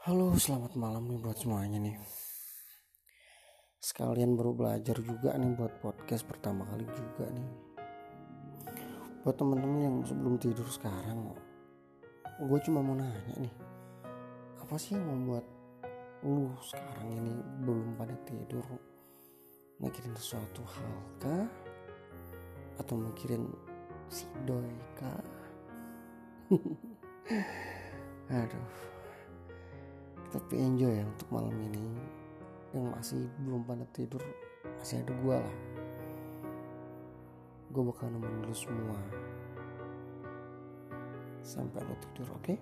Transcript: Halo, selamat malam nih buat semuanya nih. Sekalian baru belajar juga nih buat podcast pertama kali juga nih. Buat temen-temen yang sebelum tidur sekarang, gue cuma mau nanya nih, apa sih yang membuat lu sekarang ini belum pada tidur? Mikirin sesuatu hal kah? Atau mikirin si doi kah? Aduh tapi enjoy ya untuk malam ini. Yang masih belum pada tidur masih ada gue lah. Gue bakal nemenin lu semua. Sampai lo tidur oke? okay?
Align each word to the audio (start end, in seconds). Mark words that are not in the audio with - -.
Halo, 0.00 0.32
selamat 0.32 0.80
malam 0.80 1.12
nih 1.12 1.20
buat 1.20 1.36
semuanya 1.36 1.76
nih. 1.76 1.92
Sekalian 3.84 4.32
baru 4.32 4.56
belajar 4.56 4.96
juga 4.96 5.36
nih 5.36 5.52
buat 5.52 5.76
podcast 5.76 6.24
pertama 6.24 6.64
kali 6.72 6.88
juga 6.88 7.28
nih. 7.28 7.48
Buat 9.20 9.36
temen-temen 9.36 9.80
yang 9.84 9.96
sebelum 10.00 10.40
tidur 10.40 10.64
sekarang, 10.72 11.36
gue 12.40 12.58
cuma 12.64 12.80
mau 12.80 12.96
nanya 12.96 13.44
nih, 13.44 13.52
apa 14.64 14.72
sih 14.80 14.96
yang 14.96 15.04
membuat 15.04 15.44
lu 16.24 16.48
sekarang 16.64 17.20
ini 17.20 17.36
belum 17.60 17.92
pada 18.00 18.16
tidur? 18.24 18.64
Mikirin 19.84 20.16
sesuatu 20.16 20.64
hal 20.64 20.96
kah? 21.20 21.44
Atau 22.80 22.96
mikirin 22.96 23.52
si 24.08 24.24
doi 24.48 24.72
kah? 24.96 25.20
Aduh 28.40 28.99
tapi 30.30 30.54
enjoy 30.62 31.02
ya 31.02 31.04
untuk 31.04 31.28
malam 31.34 31.54
ini. 31.58 31.82
Yang 32.70 32.86
masih 32.94 33.22
belum 33.42 33.62
pada 33.66 33.84
tidur 33.90 34.22
masih 34.78 35.02
ada 35.02 35.12
gue 35.12 35.36
lah. 35.42 35.56
Gue 37.70 37.82
bakal 37.86 38.06
nemenin 38.14 38.46
lu 38.46 38.54
semua. 38.54 38.98
Sampai 41.42 41.82
lo 41.82 41.94
tidur 41.98 42.30
oke? 42.38 42.54
okay? 42.54 42.58